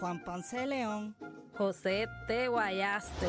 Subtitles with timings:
[0.00, 1.16] Juan Ponce de León,
[1.56, 2.48] José T.
[2.48, 3.28] Guayaste.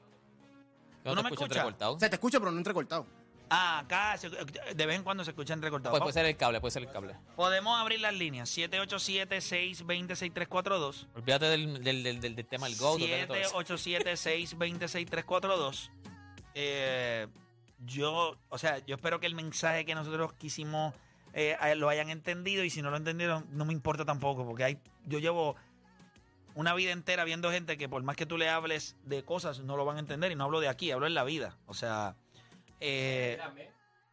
[1.04, 1.68] ¿No, ¿Tú no me escuchas?
[2.00, 3.06] Se te escucha, pero no entrecortado.
[3.50, 5.92] Ah, acá se- de vez en cuando se escucha entrecortado.
[5.92, 7.16] Pues puede ser el cable, puede ser el cable.
[7.36, 8.50] Podemos abrir las líneas.
[8.58, 11.08] 787-620-6342.
[11.16, 13.60] Olvídate del, del, del, del, del tema del olvídate de todo eso.
[13.78, 15.90] 787-620-6342.
[16.56, 17.28] Eh,
[17.86, 20.94] yo, o sea, yo espero que el mensaje que nosotros quisimos
[21.34, 24.64] eh, a- lo hayan entendido y si no lo entendieron, no me importa tampoco, porque
[24.64, 25.56] hay, yo llevo
[26.56, 29.76] una vida entera viendo gente que por más que tú le hables de cosas, no
[29.78, 31.58] lo van a entender y no hablo de aquí, hablo en la vida.
[31.66, 32.16] O sea,
[32.80, 33.40] eh,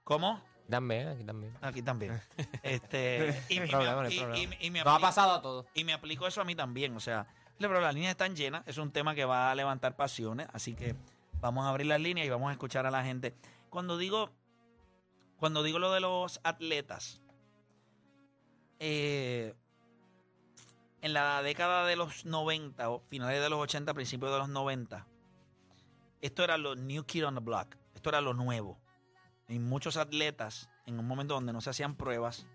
[0.05, 0.43] ¿cómo?
[0.69, 1.53] Dame, aquí también.
[1.61, 2.21] Aquí también.
[2.63, 4.55] Este, y, y me- problema, no hay y- problema.
[4.61, 5.67] y- y me Nos ha aplico- pasado a todos.
[5.75, 6.97] y me aplico eso a mí también.
[6.97, 7.27] O sea,
[7.59, 8.63] pero las líneas están llenas.
[8.67, 10.47] Es un tema que va a levantar pasiones.
[10.53, 10.95] Así que
[11.41, 13.35] vamos a abrir las líneas y vamos a escuchar a la gente.
[13.69, 14.31] Cuando digo,
[15.39, 17.21] cuando digo lo de los atletas,
[18.79, 19.55] eh,
[21.03, 25.07] en la década de los 90 o finales de los 80, principios de los 90,
[26.21, 27.77] esto era lo new kid on the block.
[27.95, 28.79] Esto era lo nuevo.
[29.49, 32.47] Y muchos atletas, en un momento donde no se hacían pruebas,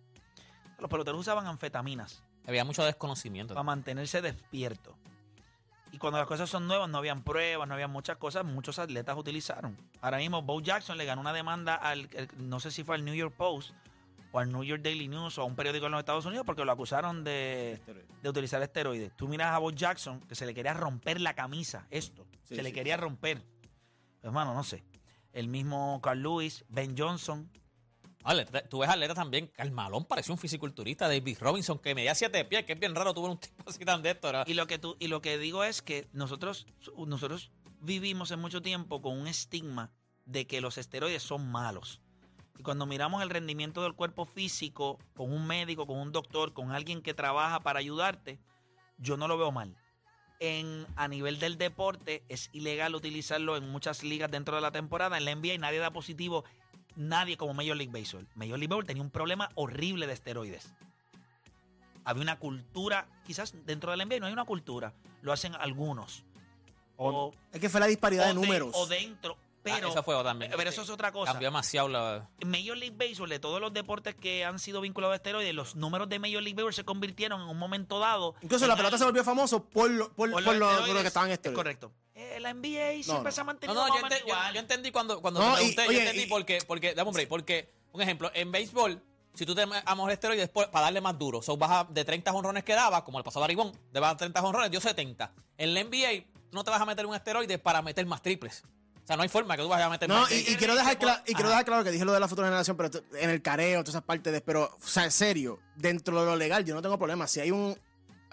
[0.80, 3.54] los peloteros usaban anfetaminas Había mucho desconocimiento.
[3.54, 4.96] para mantenerse despierto.
[5.92, 9.18] Y cuando las cosas son nuevas, no habían pruebas, no habían muchas cosas, muchos atletas
[9.18, 9.78] utilizaron.
[10.02, 13.06] Ahora mismo, Bo Jackson le ganó una demanda al, el- no sé si fue al
[13.06, 13.72] New York Post
[14.36, 16.66] o al New York Daily News o a un periódico en los Estados Unidos porque
[16.66, 17.80] lo acusaron de,
[18.22, 19.16] de utilizar esteroides.
[19.16, 22.62] Tú miras a Bo Jackson que se le quería romper la camisa, esto, Sí, se
[22.64, 23.42] le sí, quería romper.
[24.22, 24.84] Hermano, no sé.
[25.32, 27.50] El mismo Carl Lewis, Ben Johnson,
[28.26, 29.48] Atleta- tú ves atletas también.
[29.48, 31.08] Carmalón parecía un fisiculturista.
[31.08, 34.02] David Robinson, que medía 7 pies, que es bien raro tuvo un tipo así tan
[34.02, 34.28] de esto.
[34.28, 34.48] ¿verdad?
[34.48, 36.66] Y lo que tú, y lo que digo es que nosotros,
[37.08, 39.92] nosotros vivimos en mucho tiempo con un estigma
[40.26, 42.02] de que los esteroides son malos.
[42.58, 46.72] Y cuando miramos el rendimiento del cuerpo físico con un médico, con un doctor, con
[46.72, 48.40] alguien que trabaja para ayudarte,
[48.98, 49.76] yo no lo veo mal.
[50.40, 55.18] En, a nivel del deporte es ilegal utilizarlo en muchas ligas dentro de la temporada.
[55.18, 56.44] En la NBA nadie da positivo,
[56.96, 58.28] nadie como Major League Baseball.
[58.36, 60.74] Major League Baseball tenía un problema horrible de esteroides.
[62.04, 66.24] Había una cultura, quizás dentro de la NBA no hay una cultura, lo hacen algunos.
[66.98, 68.72] O, Es que fue la disparidad de de- números.
[68.76, 69.38] o dentro,
[69.74, 70.52] pero, Ah, esa fue también.
[70.56, 71.32] pero eso es otra cosa.
[71.34, 72.30] Cambió demasiado la.
[72.46, 76.08] Major League Baseball, de todos los deportes que han sido vinculados a esteroides, los números
[76.08, 78.36] de Major League Baseball se convirtieron en un momento dado.
[78.42, 80.70] Incluso en la pelota se volvió famoso por, lo- por, por por los lo, por
[80.70, 81.02] lo esteroides.
[81.02, 81.58] que estaban Es esteroides.
[81.58, 81.92] correcto.
[82.14, 83.32] Eh, la NBA siempre no.
[83.32, 85.94] se ha No, mantenido no, más yo, ente- entendí cuando, cuando No, te y- pregunté.
[85.94, 89.02] yo entendí y- porque, porque, dame un break, porque, un ejemplo, en béisbol,
[89.34, 92.64] si tú te amas esteroides para darle más duro, so, vas a- de 30 jonrones
[92.64, 95.34] que daba, como le pasó a Baribón, de vas a 30 jonrones, dio 70.
[95.58, 98.64] En la NBA, tú no te vas a meter un esteroide para meter más triples.
[99.06, 100.98] O sea, no hay forma que tú vayas a meter No, más y, quiero dejar
[100.98, 101.50] claro, y quiero Ajá.
[101.50, 102.90] dejar claro que dije lo de la futura generación, pero
[103.20, 106.36] en el careo, todas esas partes de, pero, o sea, en serio, dentro de lo
[106.36, 107.28] legal, yo no tengo problema.
[107.28, 107.80] Si hay un,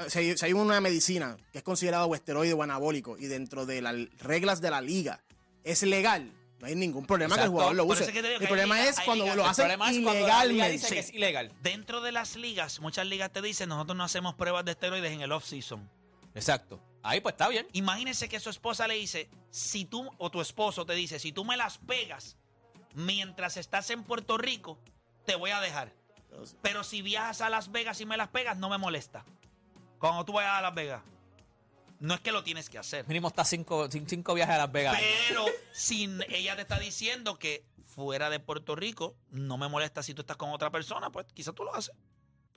[0.09, 3.67] si hay, si hay una medicina que es considerada o esteroide o anabólico y dentro
[3.67, 5.21] de las reglas de la liga
[5.63, 8.05] es legal, no hay ningún problema que el jugador lo use.
[8.07, 10.71] el problema liga- es cuando liga- lo hacen ilegalmente.
[10.73, 11.53] dice que es ilegal.
[11.63, 15.21] Dentro de las ligas, muchas ligas te dicen, nosotros no hacemos pruebas de esteroides en
[15.21, 15.87] el off-season.
[16.35, 16.81] Exacto.
[17.03, 17.67] Ahí pues está bien.
[17.73, 21.45] Imagínese que su esposa le dice, si tú, o tu esposo te dice, si tú
[21.45, 22.37] me las pegas
[22.95, 24.79] mientras estás en Puerto Rico,
[25.27, 25.93] te voy a dejar.
[26.63, 29.25] Pero si viajas a Las Vegas y me las pegas, no me molesta.
[29.99, 31.03] Cuando tú vayas a Las Vegas.
[32.01, 33.07] No es que lo tienes que hacer.
[33.07, 34.99] Mínimo está cinco, cin- cinco viajes a Las Vegas.
[35.29, 40.13] Pero si ella te está diciendo que fuera de Puerto Rico no me molesta si
[40.15, 41.95] tú estás con otra persona, pues quizás tú lo haces.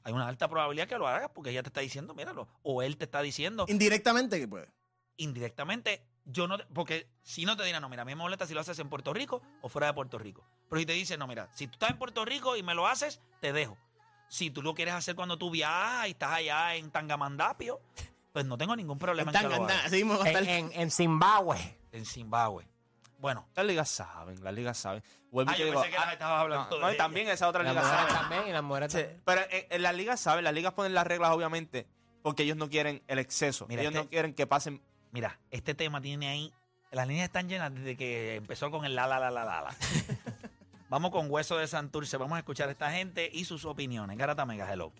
[0.06, 2.48] Hay una alta probabilidad que lo hagas porque ella te está diciendo, míralo.
[2.64, 4.72] O él te está diciendo Indirectamente que puede.
[5.18, 8.54] indirectamente, yo no, porque si no te dirán, no, mira, a mí me molesta si
[8.54, 10.46] lo haces en Puerto Rico o fuera de Puerto Rico.
[10.70, 12.88] Pero si te dicen, no, mira, si tú estás en Puerto Rico y me lo
[12.88, 13.78] haces, te dejo.
[14.30, 17.80] Si tú lo quieres hacer cuando tú viajas y estás allá en Tangamandapio,
[18.34, 19.92] pues no tengo ningún problema en, que lo hagas.
[19.94, 21.80] En, en, en Zimbabue.
[21.92, 22.68] En Zimbabue.
[23.26, 25.02] Bueno, Las ligas saben, las ligas saben.
[25.32, 26.98] Vuelvo y ah, te yo digo, pensé que ah, estabas hablando no, no, de y
[26.98, 28.12] también esa otra Las liga sabe.
[28.14, 29.22] también y las mujeres Sí, también.
[29.26, 31.88] pero en, en las ligas saben, las ligas ponen las reglas obviamente
[32.22, 33.66] porque ellos no quieren el exceso.
[33.68, 34.80] Mira, ellos este- no quieren que pasen.
[35.12, 36.54] Mira, este tema tiene ahí.
[36.92, 39.62] Las líneas están llenas desde que empezó con el la la la la la.
[39.64, 39.76] la.
[40.90, 42.18] Vamos con Hueso de Santurce.
[42.18, 44.18] Vamos a escuchar a esta gente y sus opiniones.
[44.20, 44.92] Garata Mega, hello.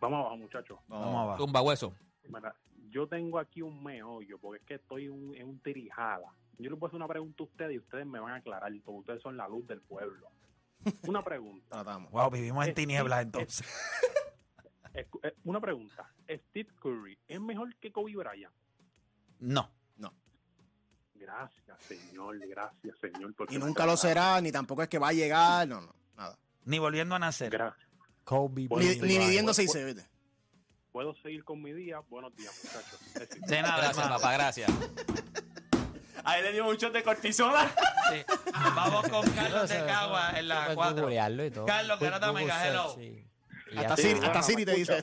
[0.00, 0.78] Vamos abajo, muchachos.
[0.86, 1.38] Vamos abajo.
[1.38, 1.92] Tumba hueso.
[2.28, 2.54] Mira,
[2.90, 6.32] yo tengo aquí un meollo porque es que estoy un- en un tirijada.
[6.58, 8.72] Yo les voy a hacer una pregunta a ustedes y ustedes me van a aclarar
[8.84, 10.28] porque ustedes son la luz del pueblo.
[11.06, 11.66] Una pregunta.
[11.70, 12.10] Tratamos.
[12.12, 13.66] Wow, vivimos en tinieblas entonces.
[14.94, 15.08] Eh,
[15.44, 16.12] Una pregunta.
[16.28, 18.52] Steve Curry es mejor que Kobe Bryant.
[19.38, 19.72] No.
[21.14, 22.38] Gracias, señor.
[22.46, 23.32] Gracias, señor.
[23.34, 26.36] porque Y nunca lo será, ni tampoco es que va a llegar, no, no, nada.
[26.64, 27.50] Ni volviendo a nacer.
[27.50, 27.88] Gracias.
[28.24, 28.66] Kobe Ni, ni
[29.36, 29.86] bueno, 6 bueno.
[29.86, 30.08] vete.
[30.90, 32.00] Puedo seguir con mi día.
[32.00, 33.38] Buenos días, muchachos.
[33.48, 34.16] De nada, Gracias, hermano.
[34.16, 34.70] papá, gracias.
[36.24, 37.68] A él le dio un shot de cortisona.
[38.10, 38.22] Sí.
[38.74, 41.10] Vamos con Carlos de Cagua en la 4.
[41.46, 41.66] y todo.
[41.66, 42.94] Carlos, Garata Mega, hello.
[42.94, 43.24] sí.
[43.76, 45.00] Hasta Siri, hasta Siri te dice.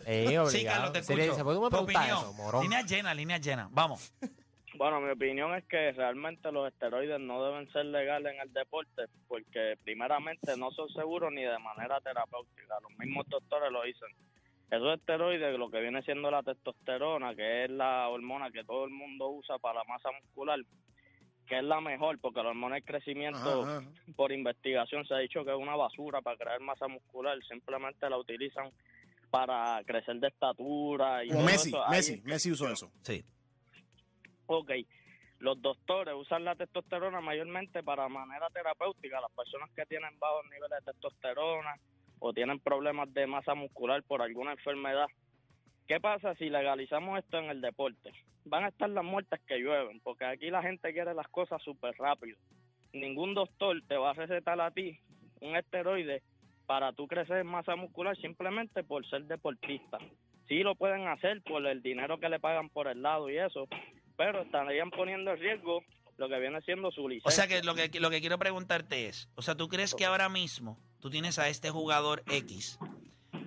[0.49, 0.63] Sí.
[0.65, 1.21] Carlos, te escucho.
[1.21, 2.17] dice, ¿por qué tú me Tu preguntas opinión.
[2.19, 2.61] eso, morón?
[2.63, 3.67] Línea llena, línea llena.
[3.71, 4.13] Vamos.
[4.75, 9.07] Bueno, mi opinión es que realmente los esteroides no deben ser legales en el deporte
[9.27, 12.75] porque primeramente no son seguros ni de manera terapéutica.
[12.81, 14.07] Los mismos doctores lo dicen.
[14.71, 18.91] Esos esteroides, lo que viene siendo la testosterona, que es la hormona que todo el
[18.91, 20.59] mundo usa para la masa muscular,
[21.49, 23.87] que es la mejor porque la hormona del crecimiento Ajá, ajá.
[24.15, 28.17] por investigación se ha dicho que es una basura para crear masa muscular, simplemente la
[28.17, 28.71] utilizan
[29.31, 31.83] para crecer de estatura y Como todo Messi, eso.
[31.89, 32.91] Messi, Messi usó eso.
[33.01, 33.23] Sí.
[34.45, 34.71] Ok,
[35.39, 39.21] los doctores usan la testosterona mayormente para manera terapéutica.
[39.21, 41.75] Las personas que tienen bajos niveles de testosterona
[42.19, 45.07] o tienen problemas de masa muscular por alguna enfermedad.
[45.89, 48.11] ¿Qué pasa si legalizamos esto en el deporte?
[48.45, 51.95] Van a estar las muertes que llueven, porque aquí la gente quiere las cosas súper
[51.97, 52.37] rápido.
[52.93, 54.99] Ningún doctor te va a recetar a ti
[55.41, 56.21] un esteroide
[56.67, 59.97] para tú crecer en masa muscular simplemente por ser deportista.
[60.47, 63.67] Sí lo pueden hacer por el dinero que le pagan por el lado y eso,
[64.15, 65.81] pero estarían poniendo en riesgo
[66.17, 67.29] lo que viene siendo su licencia.
[67.29, 70.05] O sea que lo que lo que quiero preguntarte es, o sea, ¿tú crees que
[70.05, 72.77] ahora mismo tú tienes a este jugador X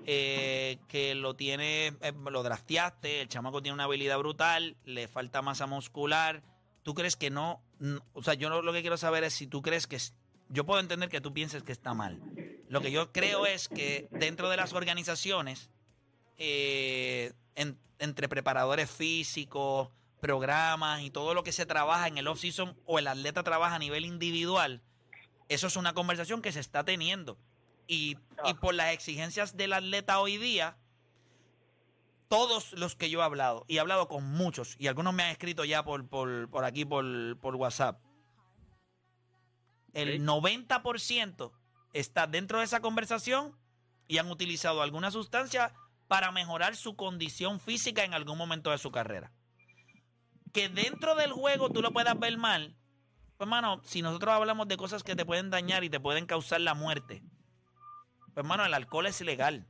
[0.07, 5.43] eh, que lo tiene, eh, lo drafteaste, el chamaco tiene una habilidad brutal, le falta
[5.43, 6.43] masa muscular,
[6.83, 7.63] ¿tú crees que no?
[7.81, 9.99] n- o sea, yo lo, lo que quiero saber es si tú crees que
[10.49, 12.19] yo puedo entender que tú pienses que está mal.
[12.69, 15.71] Lo que yo creo es que dentro de las organizaciones
[16.39, 19.89] eh, en- entre preparadores físicos,
[20.21, 23.79] programas y todo lo que se trabaja en el off-season o el atleta trabaja a
[23.79, 24.81] nivel individual,
[25.49, 27.39] eso es una conversación que se está teniendo.
[27.87, 30.77] Y, y por las exigencias del atleta hoy día,
[32.29, 35.31] todos los que yo he hablado, y he hablado con muchos, y algunos me han
[35.31, 37.05] escrito ya por, por, por aquí, por,
[37.41, 38.01] por WhatsApp,
[39.93, 41.53] el 90%
[41.93, 43.57] está dentro de esa conversación
[44.09, 45.75] y han utilizado alguna sustancia
[46.09, 49.33] para mejorar su condición física en algún momento de su carrera.
[50.53, 52.77] Que dentro del juego tú lo puedas ver mal,
[53.37, 56.61] pues hermano, si nosotros hablamos de cosas que te pueden dañar y te pueden causar
[56.61, 57.32] la muerte, pues
[58.37, 59.67] hermano, el alcohol es ilegal.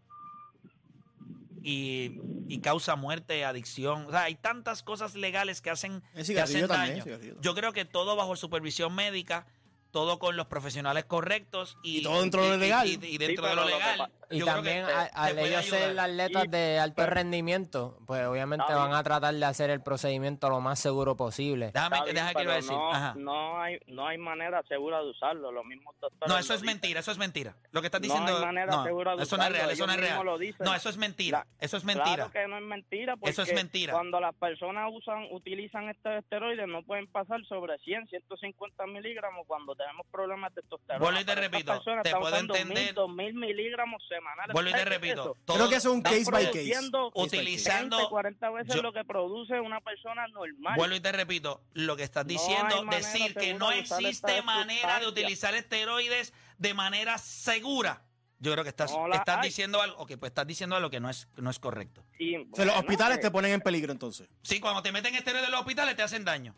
[1.64, 4.06] Y, y causa muerte, adicción.
[4.06, 6.94] O sea, hay tantas cosas legales que hacen, que hacen también.
[6.98, 7.04] daño.
[7.04, 7.40] cigarrillo.
[7.40, 9.46] Yo creo que todo bajo supervisión médica,
[9.92, 12.86] todo con los profesionales correctos y, Y todo dentro de lo legal.
[12.88, 14.10] Y, y dentro Sí, de lo lo legal.
[14.30, 17.98] Y yo creo también que a- te al ellos ser atletas de alto pero- rendimiento,
[18.06, 21.70] pues obviamente van a tratar de hacer el procedimiento lo más seguro posible.
[21.74, 22.72] Déjame, Está bien, deja que a decir.
[22.72, 23.14] no, Ajá.
[23.16, 25.52] no hay no hay manera segura de usarlo.
[25.52, 25.94] Los mismos.
[26.26, 27.54] No, eso lo es mentira, eso es mentira.
[27.72, 28.36] Lo que estás No diciendo.
[28.38, 30.24] hay manera no, segura de eso no es usarlo, real, eso no es real.
[30.24, 30.38] lo.
[30.64, 31.38] No, eso es mentira.
[31.40, 32.14] La- eso es mentira.
[32.14, 33.16] Claro que no es mentira.
[33.16, 33.92] Porque Eso es mentira.
[33.92, 39.74] Cuando las personas usan, utilizan estos esteroides, no pueden pasar sobre 100, 150 miligramos cuando
[39.82, 41.04] tenemos problemas de testosterona.
[41.04, 42.78] Vuelvo y te repito, te puedo entender.
[42.86, 44.52] 1000, 2000 miligramos semanales.
[44.52, 45.36] Vuelvo y te ¿Sabes qué es repito.
[45.44, 46.90] todo- Creo que es un case by case.
[47.14, 50.74] Utilizando- 30, 40 veces yo- lo que produce una persona normal.
[50.76, 55.54] Vuelvo y te repito, lo que estás diciendo, decir que no existe manera de utilizar
[55.54, 58.02] esteroides de manera segura.
[58.38, 59.48] Yo creo que estás, No estás hay.
[59.48, 62.04] diciendo algo, ok, pues estás diciendo algo que no es, no es correcto.
[62.18, 64.28] Sí, O sea, los hospitales eh, te ponen en peligro entonces.
[64.42, 66.52] Sí, cuando te meten esteroides en los hospitales te hacen daño.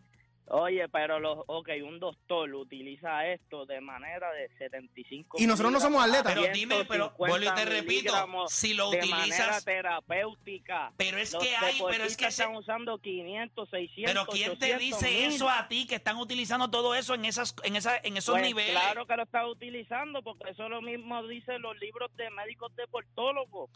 [0.46, 5.80] Oye, pero los, ok, un doctor utiliza esto de manera de 75 Y nosotros no
[5.80, 6.34] somos atletas.
[6.34, 10.92] Pero dime, pero 150 vuelvo y te repito, si lo de manera utilizas, terapéutica.
[10.98, 14.26] pero es Los que hay, pero es que deportistas se- están usando 500, 600, pero
[14.26, 15.32] quién te 800, dice 1000.
[15.34, 18.44] eso a ti que están utilizando todo eso en esas, en esa, en esos Pues
[18.46, 18.72] niveles?
[18.72, 23.70] Claro que lo está utilizando porque eso lo mismo dicen los libros de médicos deportólogos.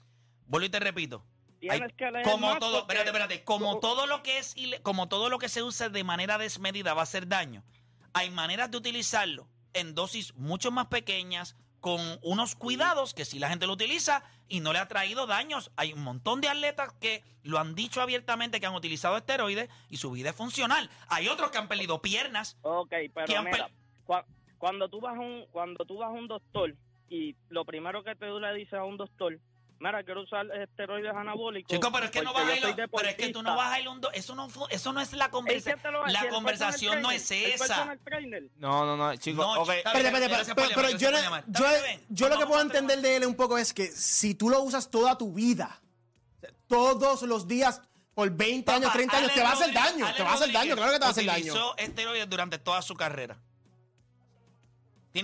[0.46, 1.24] Vuelvo y te repito,
[1.68, 1.80] Hay-
[2.24, 5.62] como más todo, espérate, espérate, como todo lo que es como todo lo que se
[5.62, 7.62] usa de manera desmedida va a hacer daño.
[8.12, 13.48] Hay maneras de utilizarlo en dosis mucho más pequeñas con unos cuidados que si la
[13.48, 15.70] gente lo utiliza y no le ha traído daños.
[15.76, 19.98] Hay un montón de atletas que lo han dicho abiertamente que han utilizado esteroides y
[19.98, 20.90] su vida es funcional.
[21.08, 22.56] Hay otros que han perdido piernas.
[22.62, 23.70] Ok, pero mira,
[24.06, 24.24] cua-
[24.58, 26.74] cuando tú vas a un cuando tú vas a un doctor
[27.10, 29.38] y lo primero que tú le dices a un doctor
[29.80, 31.70] mira, quiero usar esteroides anabólicos.
[31.74, 33.80] Chico, pero es que no vas a ir, pero es que tú no vas a
[33.80, 35.80] ir un do- eso no eso no es la ¿Y conversación.
[36.06, 37.96] La conversación no es esa.
[38.56, 39.44] No, no, no, chicos.
[39.46, 39.68] No, ok.
[39.70, 41.18] está Espérate, espérate, pero, pero yo, le-
[41.48, 41.66] yo,
[42.08, 44.90] yo lo que puedo entender de él un poco es que si tú lo usas
[44.90, 45.80] toda tu vida,
[46.66, 47.80] todos los días,
[48.14, 50.06] por 20 años, Papá, 30 años, Ale te va a hacer daño.
[50.06, 51.52] Ale Te va a hacer daño, claro que te va a hacer daño.
[51.52, 53.38] Utilizó esteroides durante toda su carrera.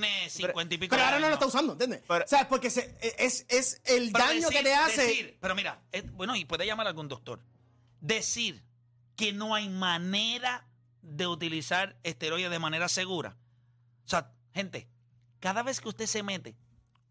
[0.00, 2.02] Tiene cincuenta y pico Pero ahora no lo está usando, ¿entiendes?
[2.08, 5.02] Pero- o sea, porque se- es, es el Pero daño que te hace.
[5.06, 7.40] decir, pero mira, es- bueno, y puede llamar a algún doctor.
[8.00, 8.62] Decir
[9.16, 10.66] que no hay manera
[11.02, 13.36] de utilizar esteroides de manera segura.
[14.04, 14.88] O sea, gente,
[15.40, 16.56] cada vez que usted se mete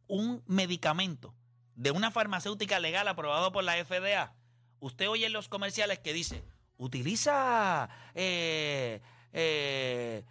[0.07, 1.33] un medicamento
[1.75, 4.33] de una farmacéutica legal aprobado por la FDA,
[4.79, 6.43] usted oye en los comerciales que dice,
[6.77, 8.99] utiliza eh,
[9.31, 10.23] eh,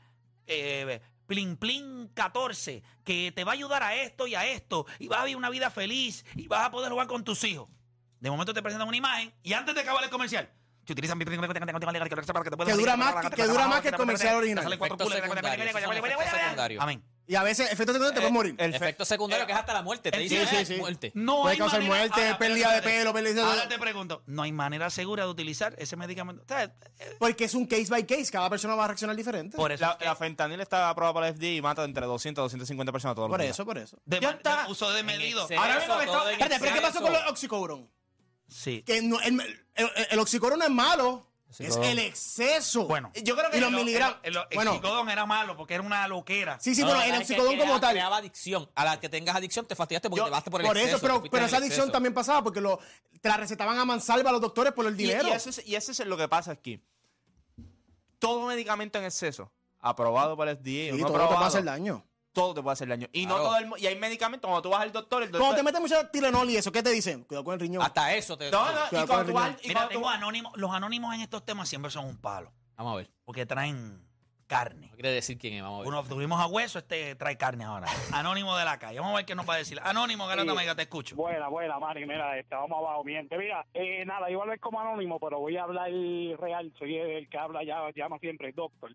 [0.46, 5.08] eh, Plin Plin 14, que te va a ayudar a esto y a esto, y
[5.08, 7.68] vas a vivir una vida feliz, y vas a poder jugar con tus hijos.
[8.20, 10.50] De momento te presentan una imagen, y antes de acabar el comercial,
[10.86, 11.24] si utilizan mi-
[12.66, 14.64] Que dura más que- que dura más que el comercial original.
[16.82, 17.02] Amén.
[17.26, 18.54] Y a veces, efectos secundarios, te puedes morir.
[18.58, 20.10] el fe- Efecto secundario que es hasta la muerte.
[20.10, 20.74] Te Sí, dicen sí, "Eh, sí.
[20.76, 21.12] muerte.
[21.14, 22.98] No Puede hay causar manera- muerte, Ahora, pérdida de espérate.
[23.00, 26.42] pelo, pérdida de- Ahora te pregunto, ¿no hay manera segura de utilizar ese medicamento?
[26.42, 28.26] O sea, eh, Porque es un case by case.
[28.32, 29.56] Cada persona va a reaccionar diferente.
[29.56, 29.84] por eso.
[29.84, 32.44] la, es que la fentanil está aprobada por la FDA y mata entre 200 a
[32.44, 33.54] 250 personas todos los Por días.
[33.54, 33.98] eso, por eso.
[34.04, 34.64] de, ya está.
[34.64, 35.42] de uso de medido.
[35.42, 37.12] exceso, Ahora mismo me todo está- en Espérate, pero ¿qué pasó exceso.
[37.12, 37.90] con el oxicodrón?
[38.48, 38.82] Sí.
[38.82, 39.40] Que no- el,
[39.74, 40.18] el, el
[40.62, 41.31] es malo.
[41.58, 42.86] Es el exceso.
[42.86, 44.16] Bueno, Yo creo que y los El- miligramos.
[44.22, 46.58] El, el, el bueno, oxicodón era malo porque era una loquera.
[46.60, 47.92] sí, sí, No, pero no, el oxicodón como tal.
[47.92, 48.70] Creaba adicción.
[48.74, 50.96] A la que tengas adicción te fastidiaste porque Yo- te vas por el Por exceso.
[50.96, 51.92] eso, te pero, pero esa adicción exceso.
[51.92, 52.78] también pasaba porque lo,
[53.20, 55.28] te la recetaban a mansalva a los doctores por el dinero.
[55.28, 56.82] y eso es, y eso es lo que pasa aquí.
[58.18, 61.46] Todo medicamento en exceso, aprobado por el FDA o y no todo te puede aprobado,
[61.46, 62.04] hacer daño.
[62.32, 63.08] Todo te puede hacer daño.
[63.12, 65.40] Y no todo el mu- y hay medicamentos, cuando tú vas al doctor, el doctor...
[65.40, 67.24] Cuando te metes mucho Tilenol y eso, ¿qué te dicen?
[67.24, 67.82] Cuidado con el riñón.
[67.82, 68.50] Hasta eso te.
[68.50, 69.50] no, no, Cuidado y con el vas...
[69.64, 70.52] y Mira, cuando tú tengo vas- anónimos.
[70.56, 72.52] Los anónimos en estos temas siempre son un palo.
[72.76, 73.10] Vamos a ver.
[73.24, 74.02] Porque traen
[74.46, 74.88] carne.
[74.88, 75.62] No quiere decir quién es.
[75.62, 75.88] Vamos a ver.
[75.88, 77.86] Uno tuvimos a hueso, este trae carne ahora.
[78.12, 78.98] Anónimo de la calle.
[78.98, 79.80] Vamos a ver qué nos va a decir.
[79.82, 80.56] Anónimo, Garata Sí.
[80.56, 81.16] Mega, te escucho.
[81.16, 83.38] Buena, buena, Mari, mira, este, vamos abajo, mi gente.
[83.38, 85.90] Mira, eh, nada, iba a hablar como anónimo, pero voy a hablar
[86.38, 88.94] real, soy el que habla, ya llama siempre el doctor.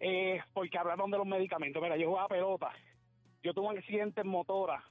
[0.00, 1.82] Eh, porque hablaron de los medicamentos.
[1.82, 2.72] Mira, yo jugaba pelota,
[3.42, 4.82] yo tuve un accidente en motora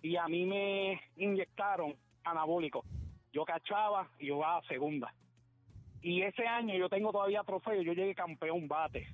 [0.00, 2.84] y a mí me inyectaron anabólicos.
[3.32, 5.12] Yo cachaba y yo jugaba segunda.
[6.00, 9.06] Y ese año yo tengo todavía trofeo, yo llegué campeón bate.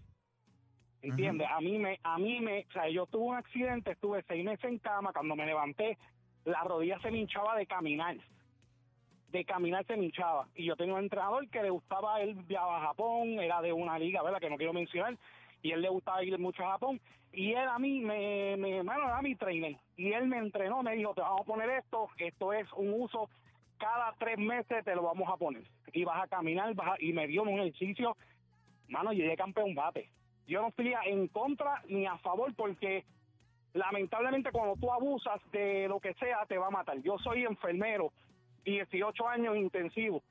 [1.01, 1.47] ¿Entiendes?
[1.51, 4.65] A mí me, a mí me, o sea, yo tuve un accidente, estuve seis meses
[4.65, 5.97] en cama, cuando me levanté,
[6.45, 8.17] la rodilla se me hinchaba de caminar.
[9.29, 10.49] De caminar se me hinchaba.
[10.55, 13.99] Y yo tenía un entrenador que le gustaba, él viajaba a Japón, era de una
[13.99, 14.41] liga, ¿verdad?
[14.41, 15.17] Que no quiero mencionar.
[15.63, 17.01] Y él le gustaba ir mucho a Japón.
[17.33, 19.77] Y él a mí, me, me, mano, era mi trainer.
[19.97, 23.29] Y él me entrenó, me dijo, te vamos a poner esto, esto es un uso,
[23.77, 25.63] cada tres meses te lo vamos a poner.
[25.93, 28.17] Y vas a caminar, vas a- y me dio un ejercicio,
[28.89, 30.09] mano, llegué campeón bate.
[30.47, 33.05] Yo no estoy en contra ni a favor porque
[33.75, 36.99] lamentablemente cuando tú abusas de lo que sea te va a matar.
[37.03, 38.13] Yo soy enfermero,
[38.65, 40.23] 18 años intensivo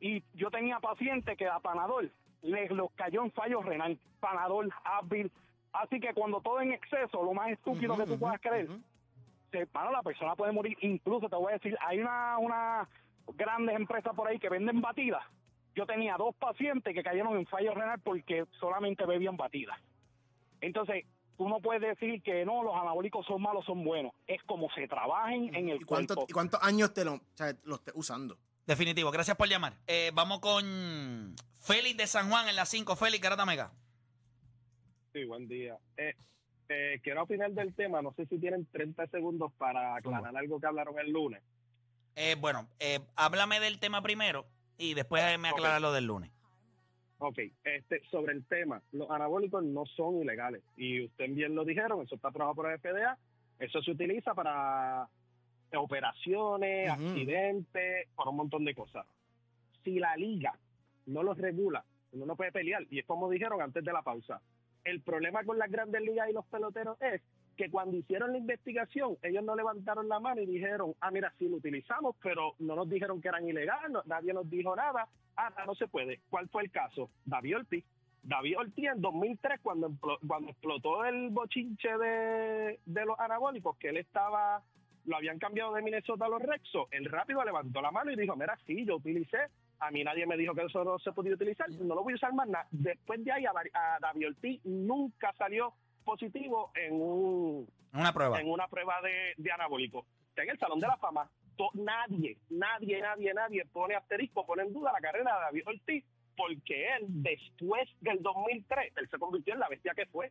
[0.00, 2.12] y yo tenía pacientes que a Panadol
[2.42, 5.30] les los cayó en fallo renal, Panadol, Advil,
[5.72, 8.68] así que cuando todo en exceso, lo más estúpido que tú puedas creer,
[9.52, 10.76] se, mano, la persona puede morir.
[10.80, 12.88] Incluso te voy a decir, hay una, una
[13.36, 15.22] grandes empresas por ahí que venden batidas.
[15.74, 19.78] Yo tenía dos pacientes que cayeron en fallo renal porque solamente bebían batidas.
[20.60, 21.04] Entonces,
[21.36, 24.12] tú no puedes decir que no, los anabólicos son malos, son buenos.
[24.26, 26.30] Es como se trabajen en el ¿Y, cuánto- cuerpo.
[26.30, 28.36] y cuántos años te lo, o sea, lo estés usando?
[28.66, 29.74] Definitivo, gracias por llamar.
[29.86, 32.94] Eh, vamos con Félix de San Juan en la 5.
[32.96, 33.72] Félix, Garata Mega.
[35.12, 35.76] Sí, buen día.
[35.96, 36.14] Eh,
[36.68, 38.00] eh, quiero opinar del tema.
[38.02, 41.42] No sé si tienen 30 segundos para aclarar algo que hablaron el lunes.
[42.14, 44.46] Eh, bueno, eh, háblame del tema primero
[44.78, 46.30] y después me aclara lo del lunes.
[47.24, 50.60] Ok, este, sobre el tema, los anabólicos no son ilegales.
[50.76, 53.16] Y ustedes bien lo dijeron, eso está aprobado por el FDA.
[53.60, 55.06] Eso se utiliza para
[55.76, 59.06] operaciones, accidentes, por un montón de cosas.
[59.84, 60.58] Si la liga
[61.06, 62.84] no los regula, uno no puede pelear.
[62.90, 64.40] Y es como dijeron antes de la pausa.
[64.82, 67.22] El problema con las grandes ligas y los peloteros es
[67.56, 71.48] que cuando hicieron la investigación, ellos no levantaron la mano y dijeron, ah, mira, sí
[71.48, 75.74] lo utilizamos, pero no nos dijeron que eran ilegales, nadie nos dijo nada, ah, no
[75.74, 76.20] se puede.
[76.30, 77.10] ¿Cuál fue el caso?
[77.24, 77.84] David Ortiz.
[78.22, 79.90] David Ortiz en 2003, cuando,
[80.26, 84.62] cuando explotó el bochinche de, de los anabólicos, que él estaba,
[85.06, 88.36] lo habían cambiado de Minnesota a los Rexos, él rápido levantó la mano y dijo,
[88.36, 89.38] mira, sí, yo utilicé,
[89.80, 92.16] a mí nadie me dijo que eso no se podía utilizar, no lo voy a
[92.16, 92.68] usar más nada.
[92.70, 95.74] Después de ahí, a, a David Ortiz nunca salió
[96.04, 98.40] positivo en un, Una prueba.
[98.40, 100.06] en una prueba de, de anabólico.
[100.28, 101.28] Está en el Salón de la Fama.
[101.56, 106.04] To- nadie, nadie, nadie, nadie pone asterisco, pone en duda la carrera de David Ortiz,
[106.36, 110.30] porque él, después del 2003, él se convirtió en la bestia que fue.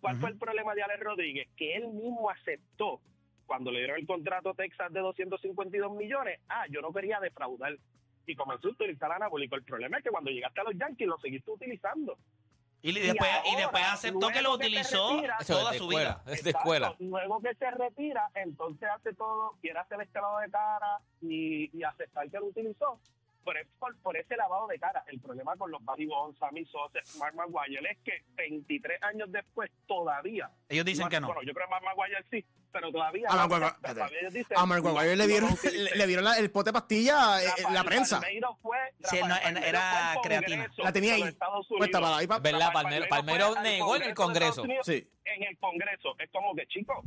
[0.00, 1.48] ¿Cuál fue el problema de Alex Rodríguez?
[1.56, 3.00] Que él mismo aceptó,
[3.46, 7.76] cuando le dieron el contrato a Texas de 252 millones, ah, yo no quería defraudar.
[8.26, 9.54] Y comenzó a utilizar anabólico.
[9.54, 12.18] El problema es que cuando llegaste a los Yankees lo seguiste utilizando.
[12.86, 16.34] Y, después, y ahora, después aceptó que lo que utilizó retira- toda su escuela, vida.
[16.34, 16.58] Es de Exacto.
[16.58, 16.94] escuela.
[16.98, 21.82] Luego que se retira, entonces hace todo, quiere hacer este lavado de cara y, y
[21.82, 22.98] aceptar que lo utilizó.
[23.44, 25.04] Por, es- por, por ese lavado de cara.
[25.08, 29.70] El problema con los Barry Bonds, Sammy Sosa, Mark Maguire es que 23 años después
[29.86, 30.50] todavía.
[30.68, 31.26] Ellos dicen que no.
[31.28, 33.28] Bueno, yo creo que Mark Maguire sí, pero todavía.
[33.28, 36.24] A Mark no, Maguire- todavía ellos dicen, A Mark Maguire le vieron, le, le vieron
[36.24, 38.20] la- el pote de pastilla eh, en la Rafael prensa.
[38.20, 40.70] Palmeiro fue, Sí, Rafael no, en- Palmeiro era creatina.
[40.78, 41.22] La tenía ahí,
[41.68, 42.70] puesta para ahí para- ¿Verdad?
[42.72, 44.62] Palmero- negó en el Congreso.
[44.62, 45.06] Unidos, Sí.
[45.26, 46.14] En el Congreso.
[46.18, 47.04] Es como que, chicos,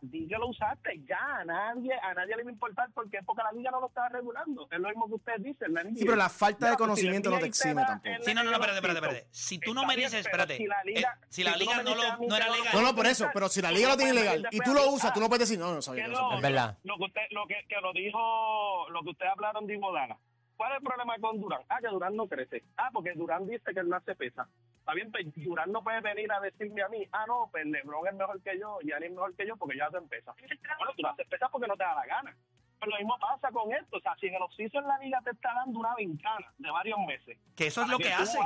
[0.00, 1.18] di que lo usaste ya.
[1.40, 4.08] A nadie, a nadie le va a importar porque, porque la liga no lo estaba
[4.08, 4.68] regulando.
[4.70, 5.74] Es lo mismo que ustedes dicen.
[5.74, 8.14] La Sí, pero la falta de si conocimiento la no te exime tampoco.
[8.24, 9.28] Sí, no, no, no, espérate, espérate, espérate.
[9.30, 11.94] Si tú no está me dices, espérate, Si la liga, eh, si la liga no
[11.94, 12.68] lo- no era legal.
[12.74, 15.12] No, no, por eso, pero si la liga lo tiene ilegal y tú lo usas,
[15.12, 16.78] tú no puedes decir, no, no sabía que eso lo, Es verdad.
[16.84, 20.18] Lo que usted, lo que, que lo dijo, lo que usted hablaron de Iguodala.
[20.58, 21.62] ¿Cuál es el problema con Durán?
[21.68, 22.64] Ah, que Durán no crece.
[22.76, 24.48] Ah, porque Durán dice que él no hace pesa.
[24.80, 28.08] Está bien, pues Durán no puede venir a decirme a mí, ah, no, pues Lebron
[28.08, 30.34] es mejor que yo, Gianni es mejor que yo porque yo hacen pesa.
[30.78, 32.36] Bueno, tú no haces pesa porque no te da la gana.
[32.80, 33.98] Pero lo mismo pasa con esto.
[33.98, 36.70] O sea, si en el oficio en la liga te está dando una ventana de
[36.72, 37.38] varios meses.
[37.54, 38.38] Que eso es lo que hace.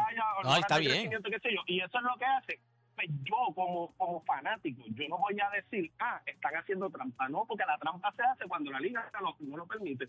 [0.45, 0.93] No, está bien.
[0.93, 2.61] crecimiento, qué sé yo, Y eso es lo que hace.
[2.95, 7.27] Pues yo, como, como fanático, yo no voy a decir, ah, están haciendo trampa.
[7.31, 10.09] No, porque la trampa se hace cuando la liga no, no lo permite.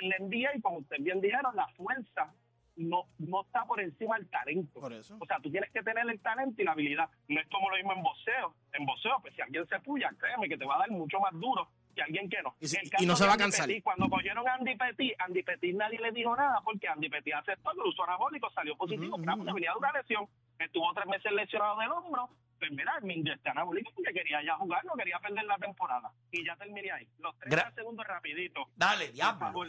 [0.00, 2.32] En la NBA, y como ustedes bien dijeron, la fuerza
[2.76, 4.80] no, no está por encima del talento.
[4.80, 5.16] Por eso.
[5.20, 7.08] O sea, tú tienes que tener el talento y la habilidad.
[7.28, 8.54] No es como lo mismo en boxeo.
[8.72, 11.32] En boxeo, pues si alguien se puya, créeme que te va a dar mucho más
[11.34, 12.56] duro que alguien que no.
[12.58, 13.68] Y si- no se va a cansar.
[13.68, 17.34] Pettit, cuando cogieron a Andy Petit, Andy Petit nadie le dijo nada porque Andy Petit
[17.34, 19.44] aceptó el uso anabólico salió positivo, Ujú, pero ujú.
[19.44, 20.26] pues, venía de una lesión.
[20.58, 22.28] Estuvo tres meses lesionado del hombro.
[22.68, 26.10] Pues mira, me inyecté anabólico porque quería ya jugar, no quería perder la temporada.
[26.30, 27.06] Y ya terminé ahí.
[27.18, 28.66] Los 30 Gra- segundos rapidito.
[28.76, 29.64] Dale, diablo.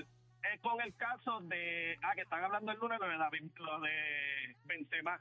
[0.54, 1.98] Es con el caso de.
[2.04, 5.20] Ah, que están hablando el lunes, lo de, David- lo de Benzema.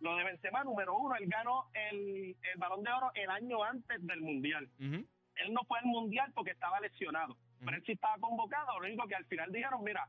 [0.00, 4.06] Lo de Benzema, número uno, él ganó el, el balón de oro el año antes
[4.06, 4.68] del Mundial.
[4.78, 7.36] Él no fue al Mundial porque estaba lesionado.
[7.64, 8.78] Pero él sí estaba convocado.
[8.80, 10.06] Lo único que al final dijeron: mira,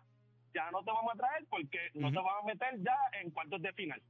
[0.53, 3.61] ya no te vamos a traer porque no te vamos a meter ya en cuartos
[3.61, 4.01] de final.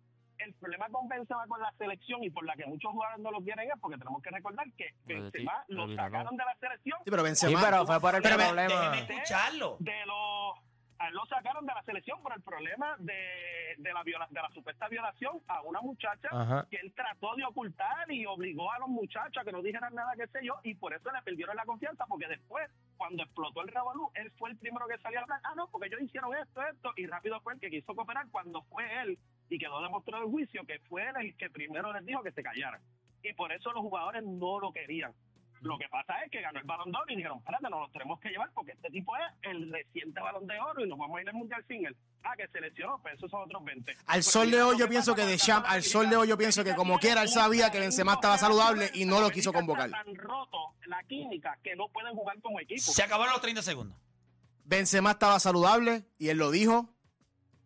[0.45, 3.39] El problema con Benzema con la selección y por la que muchos jugadores no lo
[3.41, 7.21] quieren es porque tenemos que recordar que Benzema lo sacaron de la selección Sí, pero
[7.23, 7.61] Sí, Benzema.
[7.63, 8.97] pero fue por el Pero problema.
[8.97, 9.77] Escucharlo.
[9.79, 10.57] de los
[10.99, 14.39] a él lo sacaron de la selección por el problema de, de la viola, de
[14.39, 16.67] la supuesta violación a una muchacha Ajá.
[16.69, 20.13] que él trató de ocultar y obligó a los muchachos a que no dijeran nada,
[20.15, 23.69] qué sé yo, y por eso le perdieron la confianza, porque después, cuando explotó el
[23.69, 26.61] revolú, él fue el primero que salió a hablar, ah, no, porque ellos hicieron esto,
[26.67, 29.17] esto, y rápido fue el que quiso cooperar cuando fue él,
[29.51, 32.41] y quedó demostrado el juicio que fue él el que primero les dijo que se
[32.41, 32.81] callaran.
[33.21, 35.13] Y por eso los jugadores no lo querían.
[35.61, 37.89] Lo que pasa es que ganó el balón de oro y dijeron, espérate, nos lo
[37.89, 41.19] tenemos que llevar porque este tipo es el reciente balón de oro y nos vamos
[41.19, 41.95] a ir al mundial sin él.
[42.23, 43.95] Ah, que se lesionó, pues esos son otros 20.
[44.07, 46.63] Al sol de hoy yo pienso que de Champ, al sol de hoy yo pienso
[46.63, 49.91] que como quiera él sabía que Benzema estaba saludable y no lo quiso convocar.
[49.91, 52.81] Tan roto la química que no pueden jugar como equipo.
[52.81, 53.97] Se acabaron los 30 segundos.
[54.63, 56.89] Benzema estaba saludable y él lo dijo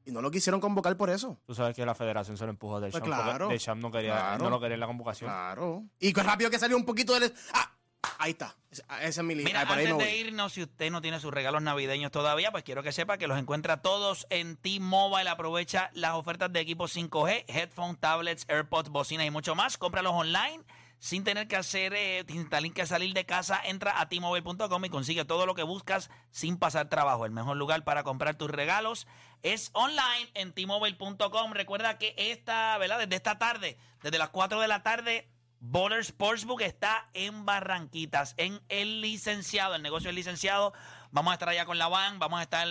[0.05, 1.37] y no lo quisieron convocar por eso.
[1.45, 3.05] Tú sabes que la federación se lo empujó de Pues Champ.
[3.13, 3.47] porque claro.
[3.47, 4.43] De Champ no quería, Claro.
[4.43, 5.29] no lo quería en la convocación.
[5.29, 5.83] Claro.
[5.99, 7.33] Y que rápido que salió un poquito del...
[7.53, 7.71] Ah,
[8.19, 8.55] ahí está.
[8.71, 9.49] Ese ese es mi línea.
[9.51, 10.19] Mira, Ah, por ahí antes de voy.
[10.27, 13.37] irnos, si usted no tiene sus regalos navideños todavía, pues quiero que sepa que los
[13.39, 15.29] encuentra todos en T-Mobile.
[15.29, 19.77] Aprovecha las ofertas de equipo 5G, headphones, tablets, AirPods, bocinas y mucho más.
[19.77, 20.61] Cómpralos online
[21.05, 23.61] sin tener que hacer, eh, sin tener que salir de casa.
[23.63, 27.27] Entra a T-Mobile.com y consigue todo lo que buscas sin pasar trabajo.
[27.27, 29.05] El mejor lugar para comprar tus regalos
[29.43, 31.51] es online en T-Mobile.com.
[31.51, 32.97] Recuerda que esta, ¿verdad?
[32.97, 38.59] Desde esta tarde, desde las 4 de la tarde, Baller Sportsbook está en Barranquitas, en
[38.69, 40.73] el licenciado, el negocio del licenciado.
[41.15, 42.67] Vamos a estar allá con la van, vamos a estar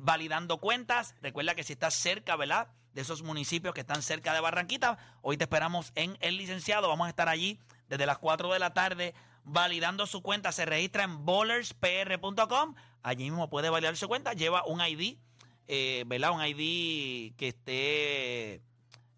[0.00, 1.14] validando cuentas.
[1.22, 2.66] Recuerda que si estás cerca, ¿verdad?
[2.92, 6.88] De esos municipios que están cerca de Barranquitas, hoy te esperamos en el licenciado.
[6.88, 10.50] Vamos a estar allí desde las 4 de la tarde validando su cuenta.
[10.50, 12.74] Se registra en bowlerspr.com.
[13.04, 14.32] Allí mismo puede validar su cuenta.
[14.32, 15.18] Lleva un ID,
[15.68, 16.32] eh, ¿verdad?
[16.32, 18.60] Un ID que esté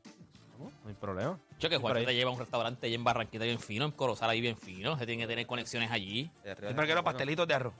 [0.58, 1.40] Vamos, no hay problema.
[1.60, 4.30] Yo que Juan te lleva a un restaurante ahí en Barranquita bien fino, en Corozal
[4.30, 4.98] ahí bien fino.
[4.98, 6.30] Se tiene que tener conexiones allí.
[6.44, 7.74] De- quiero pastelitos de arroz.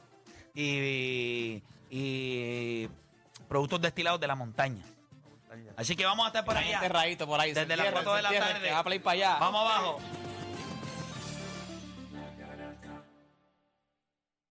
[0.54, 2.90] Y, y
[3.48, 4.84] productos destilados de la montaña.
[5.76, 6.80] Así que vamos a estar por allá.
[7.28, 7.54] por ahí.
[7.54, 8.62] Desde las Cierren, cuatro de la tarde.
[8.68, 9.38] que va a play para allá.
[9.40, 10.00] Vamos abajo.